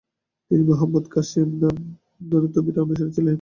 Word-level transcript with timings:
তিনি 0.51 0.63
মুহাম্মদ 0.69 1.05
কাসেম 1.13 1.47
নানুতুবির 2.29 2.75
অনুসারি 2.83 3.11
ছিলেন। 3.15 3.29